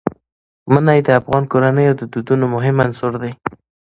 [0.71, 3.31] منی د افغان کورنیو د دودونو مهم عنصر دی.